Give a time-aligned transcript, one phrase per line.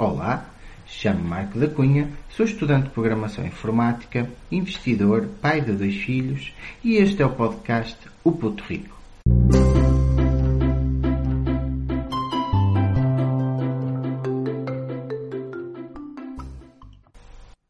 [0.00, 0.48] Olá,
[0.86, 6.94] chamo-me Marco da Cunha, sou estudante de Programação Informática, investidor, pai de dois filhos e
[6.94, 8.96] este é o podcast O Puto Rico.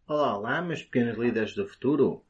[0.07, 2.23] Olá, olá, meus pequenos líderes do futuro.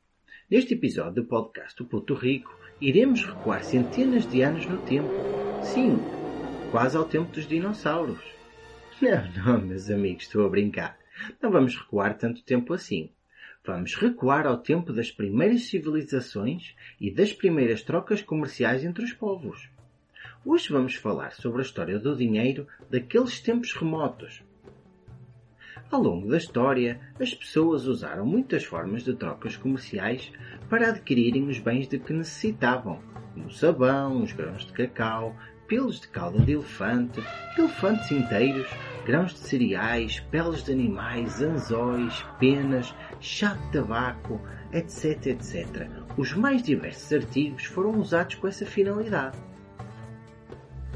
[0.49, 5.11] Neste episódio do podcast O Puto Rico, iremos recuar centenas de anos no tempo.
[5.65, 5.99] Sim,
[6.71, 8.38] quase ao tempo dos dinossauros.
[9.01, 10.98] Não, não, meus amigos, estou a brincar.
[11.41, 13.11] Não vamos recuar tanto tempo assim.
[13.65, 19.69] Vamos recuar ao tempo das primeiras civilizações e das primeiras trocas comerciais entre os povos.
[20.45, 24.42] Hoje vamos falar sobre a história do dinheiro daqueles tempos remotos.
[25.91, 30.33] Ao longo da história, as pessoas usaram muitas formas de trocas comerciais
[30.69, 33.01] para adquirirem os bens de que necessitavam,
[33.33, 35.37] como sabão, os grãos de cacau,
[35.69, 37.23] pelos de cauda de elefante,
[37.56, 38.67] elefantes inteiros,
[39.05, 44.41] grãos de cereais, peles de animais, anzóis, penas, chá de tabaco,
[44.72, 45.89] etc, etc.
[46.17, 49.37] Os mais diversos artigos foram usados com essa finalidade.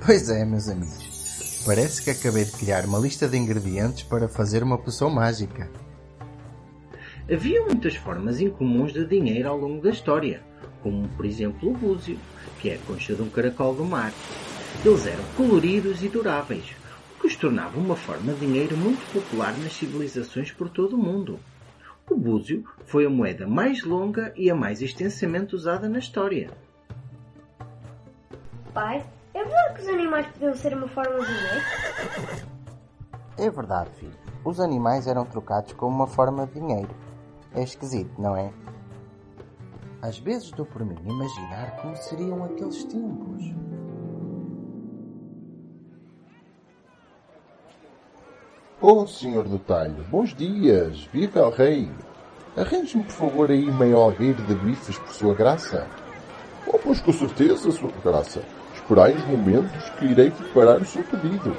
[0.05, 1.63] Pois é, meus amigos.
[1.65, 5.71] Parece que acabei de criar uma lista de ingredientes para fazer uma poção mágica.
[7.33, 10.43] Havia muitas formas incomuns de dinheiro ao longo da história,
[10.83, 12.19] como por exemplo o búzio,
[12.61, 14.13] que é a concha de um caracol do mar.
[14.85, 16.65] Eles eram coloridos e duráveis,
[17.23, 21.39] que os tornava uma forma de dinheiro muito popular nas civilizações por todo o mundo.
[22.11, 26.51] O búzio foi a moeda mais longa e a mais extensamente usada na história.
[28.75, 32.47] Pai, é verdade que os animais podiam ser uma forma de dinheiro?
[33.39, 34.19] É verdade, filho.
[34.45, 36.91] Os animais eram trocados como uma forma de dinheiro.
[37.55, 38.53] É esquisito, não é?
[40.03, 43.45] Às vezes dou por mim imaginar como seriam aqueles tempos.
[48.85, 51.89] Oh, senhor do talho, bons dias, viva o rei.
[52.57, 55.87] Arranje-me, por favor, aí meio alheiro de bifes, por sua graça.
[56.67, 58.43] Oh, pois com certeza, sua graça.
[58.75, 61.57] Esperai os momentos que irei preparar o seu pedido.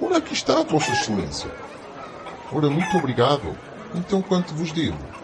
[0.00, 1.50] Ora, aqui está, Vossa Excelência.
[2.52, 3.58] Ora, muito obrigado.
[3.96, 5.17] Então, quanto vos devo?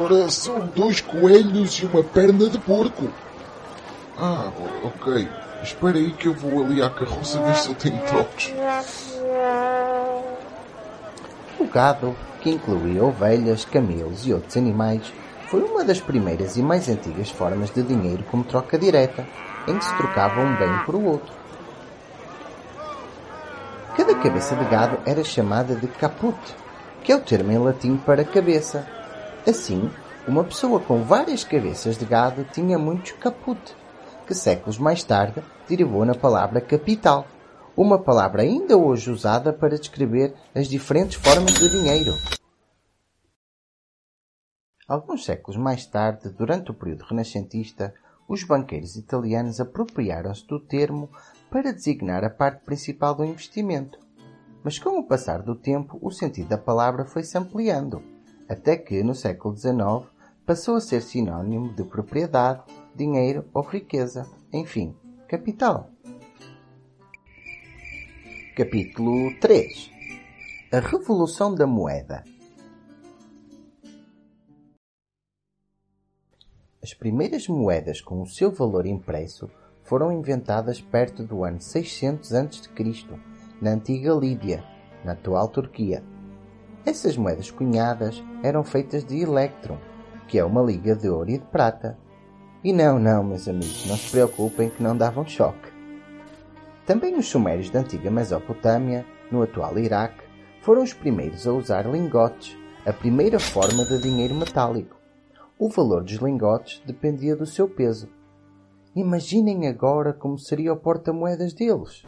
[0.00, 3.10] Ora, são dois coelhos e uma perna de porco.
[4.18, 4.50] Ah,
[4.84, 5.28] ok.
[5.62, 8.50] Espera aí que eu vou ali à carroça ver se eu tenho trocos.
[11.58, 15.12] O gado, que incluía ovelhas, camelos e outros animais,
[15.48, 19.26] foi uma das primeiras e mais antigas formas de dinheiro como troca direta,
[19.68, 21.32] em que se trocava um bem por outro.
[23.94, 26.38] Cada cabeça de gado era chamada de caput,
[27.04, 28.86] que é o termo em latim para cabeça.
[29.46, 29.90] Assim,
[30.26, 33.60] uma pessoa com várias cabeças de gado tinha muitos caput,
[34.24, 37.26] que séculos mais tarde derivou na palavra capital,
[37.76, 42.14] uma palavra ainda hoje usada para descrever as diferentes formas de dinheiro.
[44.86, 47.92] Alguns séculos mais tarde, durante o período renascentista,
[48.28, 51.10] os banqueiros italianos apropriaram-se do termo
[51.50, 53.98] para designar a parte principal do investimento.
[54.62, 58.11] Mas com o passar do tempo, o sentido da palavra foi-se ampliando,
[58.52, 60.06] até que, no século XIX,
[60.44, 62.62] passou a ser sinónimo de propriedade,
[62.94, 64.94] dinheiro ou riqueza, enfim,
[65.26, 65.88] capital.
[68.54, 69.90] Capítulo 3
[70.70, 72.22] A Revolução da Moeda
[76.82, 79.48] As primeiras moedas com o seu valor impresso
[79.82, 82.70] foram inventadas perto do ano 600 a.C.,
[83.62, 84.62] na antiga Lídia,
[85.04, 86.02] na atual Turquia.
[86.84, 89.78] Essas moedas cunhadas eram feitas de electrum,
[90.26, 91.96] que é uma liga de ouro e de prata.
[92.64, 95.70] E não, não, meus amigos, não se preocupem que não davam choque.
[96.84, 100.24] Também os sumérios da antiga Mesopotâmia, no atual Iraque,
[100.60, 104.96] foram os primeiros a usar lingotes, a primeira forma de dinheiro metálico.
[105.56, 108.08] O valor dos lingotes dependia do seu peso.
[108.96, 112.04] Imaginem agora como seria o porta-moedas deles.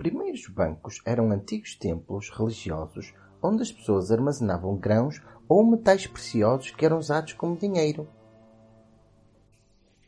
[0.00, 3.12] Os primeiros bancos eram antigos templos religiosos
[3.42, 8.08] onde as pessoas armazenavam grãos ou metais preciosos que eram usados como dinheiro.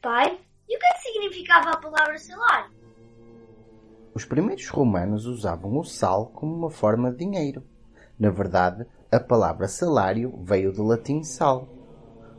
[0.01, 2.71] Pai, e o que é que significava a palavra salário?
[4.15, 7.63] Os primeiros romanos usavam o sal como uma forma de dinheiro.
[8.19, 11.69] Na verdade, a palavra salário veio do latim sal.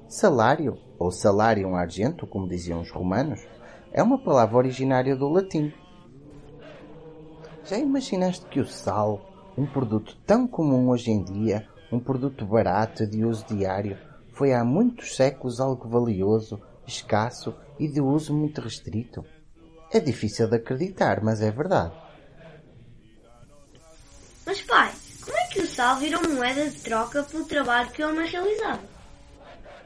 [0.07, 3.45] Salário, ou salarium argento, como diziam os romanos,
[3.91, 5.71] é uma palavra originária do latim.
[7.65, 13.07] Já imaginaste que o sal, um produto tão comum hoje em dia, um produto barato
[13.07, 13.97] de uso diário,
[14.33, 19.23] foi há muitos séculos algo valioso, escasso e de uso muito restrito?
[19.91, 21.93] É difícil de acreditar, mas é verdade.
[24.45, 24.91] Mas pai,
[25.23, 28.81] como é que o sal virou moeda de troca pelo trabalho que o homem realizava?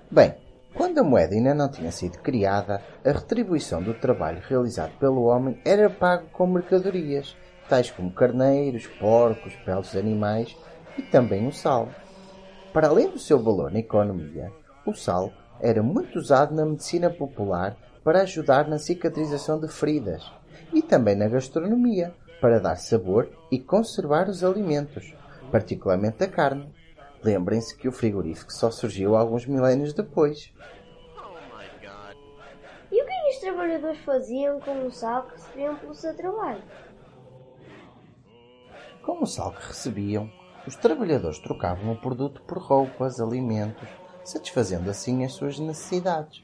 [0.10, 0.34] Bem,
[0.74, 5.60] quando a moeda ainda não tinha sido criada, a retribuição do trabalho realizado pelo homem
[5.64, 7.36] era pago com mercadorias,
[7.68, 10.58] tais como carneiros, porcos, peles de animais
[10.98, 11.90] e também o sal.
[12.74, 14.52] Para além do seu valor na economia,
[14.86, 20.32] o sal era muito usado na medicina popular para ajudar na cicatrização de feridas
[20.74, 25.14] e também na gastronomia para dar sabor e conservar os alimentos,
[25.52, 26.72] particularmente a carne.
[27.24, 30.54] Lembrem-se que o frigorífico só surgiu alguns milénios depois.
[32.92, 36.62] E o que é os trabalhadores faziam com o sal que recebiam pelo seu trabalho?
[39.08, 40.30] Com o sal que recebiam,
[40.68, 43.88] os trabalhadores trocavam o produto por roupas, alimentos,
[44.26, 46.44] satisfazendo assim as suas necessidades.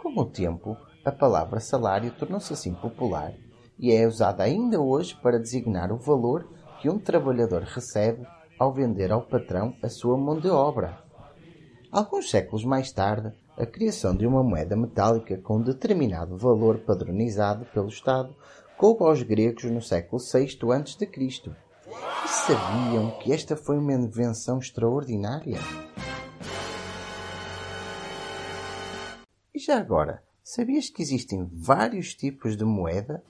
[0.00, 3.34] Com o tempo, a palavra salário tornou-se assim popular
[3.76, 6.48] e é usada ainda hoje para designar o valor
[6.80, 8.24] que um trabalhador recebe
[8.60, 11.02] ao vender ao patrão a sua mão de obra.
[11.90, 17.88] Alguns séculos mais tarde, a criação de uma moeda metálica com determinado valor padronizado pelo
[17.88, 18.32] Estado
[18.76, 21.67] coube aos gregos no século VI a.C.
[21.90, 25.58] E sabiam que esta foi uma invenção extraordinária?
[29.54, 33.24] E já agora, sabias que existem vários tipos de moeda?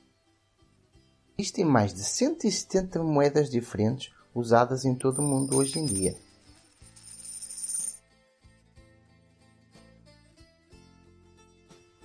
[1.38, 6.16] Existem mais de 170 moedas diferentes usadas em todo o mundo hoje em dia.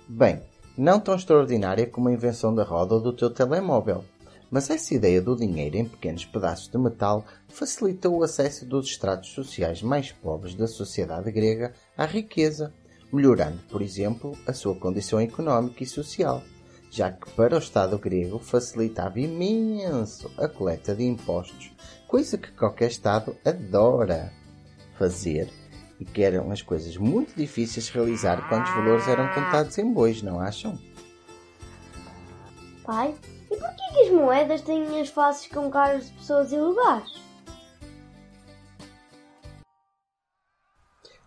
[0.08, 0.40] Bem,
[0.78, 4.04] não tão extraordinária como a invenção da roda ou do teu telemóvel,
[4.54, 9.30] mas essa ideia do dinheiro em pequenos pedaços de metal facilitou o acesso dos estratos
[9.30, 12.72] sociais mais pobres da sociedade grega à riqueza,
[13.12, 16.40] melhorando, por exemplo, a sua condição económica e social,
[16.88, 21.72] já que para o Estado grego facilitava imenso a coleta de impostos,
[22.06, 24.32] coisa que qualquer Estado adora
[24.96, 25.50] fazer
[25.98, 29.92] e que eram as coisas muito difíceis de realizar quando os valores eram contados em
[29.92, 30.78] bois, não acham?
[32.84, 33.16] Pai,
[33.64, 37.10] por que as moedas têm as faces com caras de pessoas e lugares?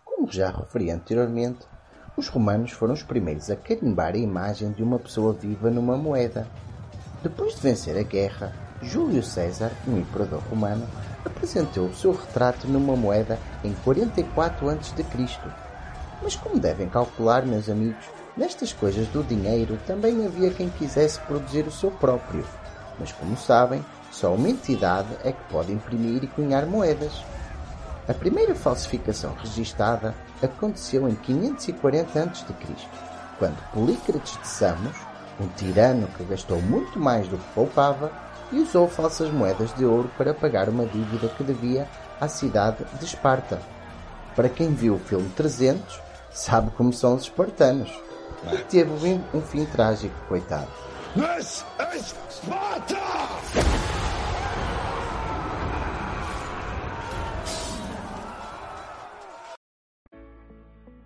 [0.04, 1.66] Como já referi anteriormente,
[2.16, 6.48] os romanos foram os primeiros a carimbar a imagem de uma pessoa viva numa moeda.
[7.22, 8.52] Depois de vencer a guerra,
[8.82, 10.86] Júlio César, um imperador romano,
[11.24, 15.04] apresentou o seu retrato numa moeda em 44 a.C.
[16.22, 18.04] Mas como devem calcular, meus amigos,
[18.38, 22.46] nestas coisas do dinheiro também havia quem quisesse produzir o seu próprio.
[22.98, 27.12] Mas como sabem, só uma entidade é que pode imprimir e cunhar moedas.
[28.08, 32.44] A primeira falsificação registada aconteceu em 540 a.C.,
[33.38, 34.96] quando Polícrates de Samos,
[35.40, 38.10] um tirano que gastou muito mais do que poupava,
[38.50, 41.86] e usou falsas moedas de ouro para pagar uma dívida que devia
[42.20, 43.60] à cidade de Esparta.
[44.34, 46.00] Para quem viu o filme 300,
[46.30, 48.07] sabe como são os espartanos.
[48.70, 50.70] Teve um fim trágico, coitado.
[51.14, 51.64] This
[51.94, 52.96] is Sparta!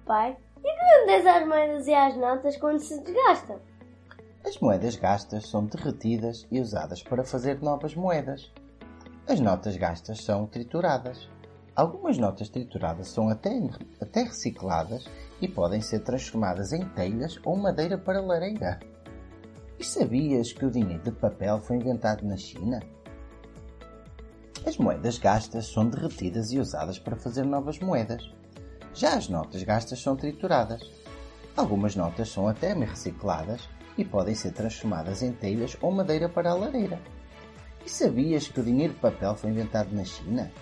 [0.04, 3.60] Pai, e que acontece às moedas e às notas quando se desgastam?
[4.44, 8.52] As moedas gastas são derretidas e usadas para fazer novas moedas.
[9.28, 11.28] As notas gastas são trituradas.
[11.74, 13.50] Algumas notas trituradas são até,
[13.98, 15.08] até recicladas
[15.40, 18.78] e podem ser transformadas em telhas ou madeira para lareira.
[19.78, 22.82] E sabias que o dinheiro de papel foi inventado na China?
[24.66, 28.30] As moedas gastas são derretidas e usadas para fazer novas moedas.
[28.94, 30.82] Já as notas gastas são trituradas.
[31.56, 36.54] Algumas notas são até recicladas e podem ser transformadas em telhas ou madeira para a
[36.54, 37.00] lareira.
[37.84, 40.52] E sabias que o dinheiro de papel foi inventado na China?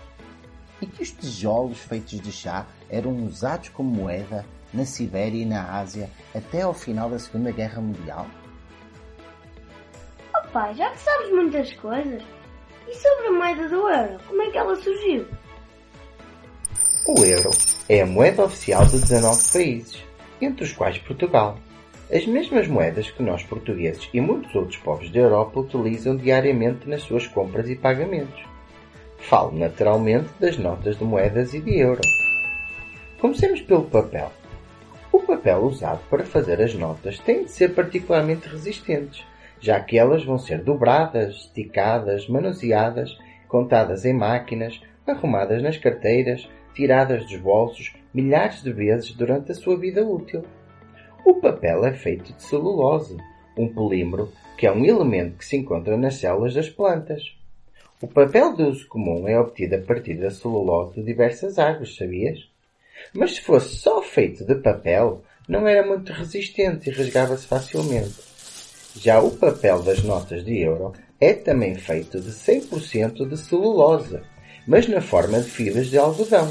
[0.80, 5.78] E que os tijolos feitos de chá eram usados como moeda na Sibéria e na
[5.78, 8.26] Ásia até ao final da Segunda Guerra Mundial?
[10.36, 12.22] Oh pai, já que sabes muitas coisas,
[12.88, 15.26] e sobre a moeda do euro, como é que ela surgiu?
[17.06, 17.50] O euro
[17.88, 20.04] é a moeda oficial de 19 países,
[20.40, 21.58] entre os quais Portugal.
[22.12, 27.02] As mesmas moedas que nós portugueses e muitos outros povos da Europa utilizam diariamente nas
[27.02, 28.49] suas compras e pagamentos.
[29.20, 32.00] Falo naturalmente das notas de moedas e de euro.
[33.20, 34.32] Comecemos pelo papel.
[35.12, 39.24] O papel usado para fazer as notas tem de ser particularmente resistentes,
[39.60, 47.24] já que elas vão ser dobradas, esticadas, manuseadas, contadas em máquinas, arrumadas nas carteiras, tiradas
[47.24, 50.44] dos bolsos milhares de vezes durante a sua vida útil.
[51.24, 53.16] O papel é feito de celulose,
[53.56, 57.34] um polímero que é um elemento que se encontra nas células das plantas.
[58.02, 62.48] O papel de uso comum é obtido a partir da celulose de diversas árvores, sabias?
[63.12, 68.14] Mas se fosse só feito de papel, não era muito resistente e rasgava-se facilmente.
[68.96, 74.18] Já o papel das notas de euro é também feito de 100% de celulose,
[74.66, 76.50] mas na forma de fibras de algodão.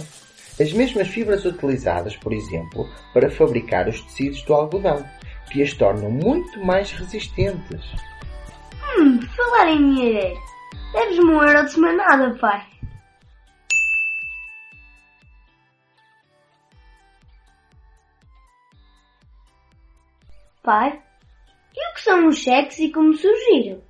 [0.59, 5.03] As mesmas fibras utilizadas, por exemplo, para fabricar os tecidos do algodão,
[5.51, 7.81] que as tornam muito mais resistentes.
[8.99, 10.48] Hum, falar em dinheiro.
[10.91, 12.67] Deves-me um euro de semanada, pai.
[20.63, 21.01] Pai,
[21.75, 23.81] e o que são os cheques e como surgiram?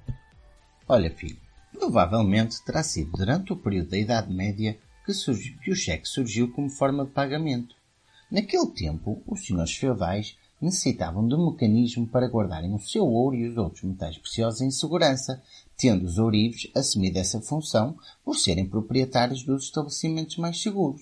[0.87, 1.37] Olha, filho,
[1.71, 6.51] provavelmente terá sido durante o período da Idade Média que, surgiu, que o cheque surgiu
[6.51, 7.75] como forma de pagamento.
[8.29, 13.47] Naquele tempo, os senhores feudais necessitavam de um mecanismo para guardarem o seu ouro e
[13.47, 15.41] os outros metais preciosos em segurança,
[15.79, 21.01] tendo os ourives assumido essa função por serem proprietários dos estabelecimentos mais seguros.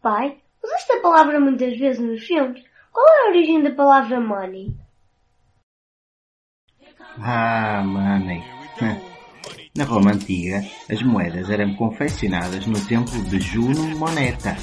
[0.00, 2.62] Pai, usaste a palavra muitas vezes nos filmes.
[2.92, 4.74] Qual é a origem da palavra money?
[7.18, 8.42] Ah, money.
[9.76, 14.56] Na Roma Antiga, as moedas eram confeccionadas no templo de Juno Moneta,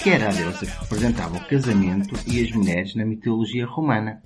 [0.00, 4.22] que era a deusa que representava o casamento e as mulheres na mitologia romana.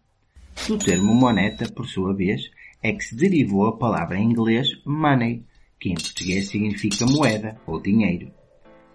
[0.66, 2.50] Do termo moneta, por sua vez,
[2.82, 5.44] é que se derivou a palavra em inglês money,
[5.80, 8.30] que em português significa moeda ou dinheiro.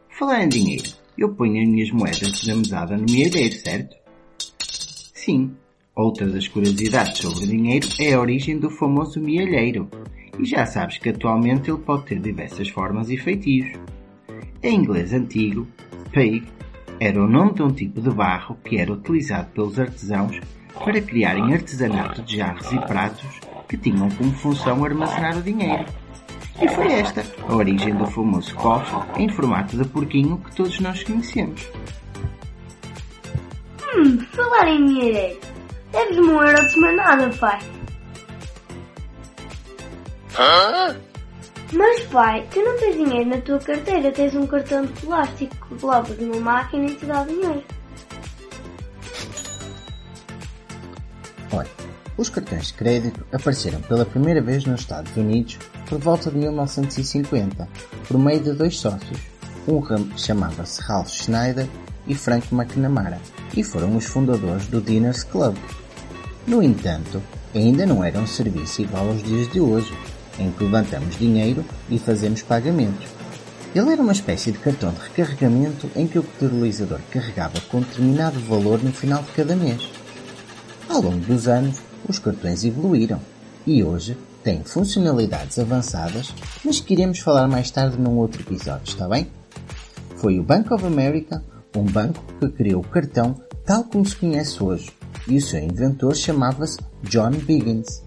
[0.10, 3.96] Falar em dinheiro, eu ponho as minhas moedas na mesada no mielheiro, certo?
[5.14, 5.52] Sim,
[5.96, 9.90] outra das curiosidades sobre dinheiro é a origem do famoso mielheiro,
[10.40, 13.72] e já sabes que atualmente ele pode ter diversas formas e feitios.
[14.64, 15.68] Em inglês antigo,
[16.12, 16.44] pig
[17.00, 20.40] era o nome de um tipo de barro que era utilizado pelos artesãos
[20.84, 23.40] para criarem artesanato de jarros e pratos
[23.72, 25.86] que tinham como função armazenar o dinheiro.
[26.62, 31.02] E foi esta a origem do famoso cofre em formato de porquinho que todos nós
[31.04, 31.66] conhecemos.
[33.96, 35.40] Hum, falar em dinheiro.
[35.90, 37.60] Deves-me um euro de semanada, pai.
[41.72, 45.80] Mas pai, tu não tens dinheiro na tua carteira, tens um cartão de plástico que
[45.80, 47.64] colocas numa máquina e te dá dinheiro.
[52.18, 57.68] Os cartões de crédito apareceram pela primeira vez nos Estados Unidos por volta de 1950,
[58.08, 59.20] por meio de dois sócios,
[59.68, 59.82] um
[60.18, 61.68] chamava-se Ralph Schneider
[62.08, 63.20] e Frank McNamara,
[63.56, 65.56] e foram os fundadores do Diners Club.
[66.48, 67.22] No entanto,
[67.54, 69.94] ainda não era um serviço igual aos dias de hoje,
[70.40, 73.08] em que levantamos dinheiro e fazemos pagamentos.
[73.74, 78.40] Ele era uma espécie de cartão de recarregamento em que o utilizador carregava com determinado
[78.42, 79.90] valor no final de cada mês.
[80.90, 81.78] Ao longo dos anos,
[82.08, 83.20] os cartões evoluíram
[83.66, 89.08] e hoje têm funcionalidades avançadas, mas que iremos falar mais tarde num outro episódio, está
[89.08, 89.28] bem?
[90.16, 91.44] Foi o Bank of America,
[91.76, 94.92] um banco que criou o cartão tal como se conhece hoje,
[95.28, 98.04] e o seu inventor chamava-se John Biggins.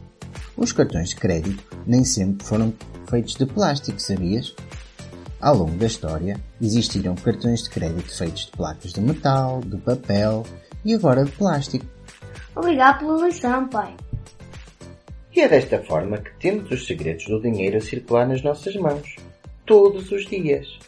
[0.57, 2.73] Os cartões de crédito nem sempre foram
[3.09, 4.55] feitos de plástico, sabias?
[5.41, 10.45] Ao longo da história, existiram cartões de crédito feitos de placas de metal, de papel
[10.85, 11.85] e agora de plástico.
[12.57, 13.95] Obrigado pela lição, pai.
[15.35, 19.17] E é desta forma que temos os segredos do dinheiro a circular nas nossas mãos,
[19.67, 20.79] todos os dias.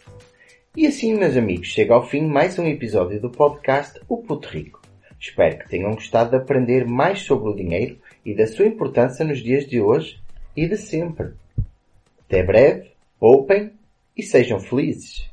[0.77, 4.81] E assim, meus amigos, chega ao fim mais um episódio do podcast O Puto Rico.
[5.19, 9.43] Espero que tenham gostado de aprender mais sobre o dinheiro e da sua importância nos
[9.43, 10.21] dias de hoje
[10.55, 11.33] e de sempre.
[12.27, 13.73] Até breve, poupem
[14.17, 15.29] e sejam felizes.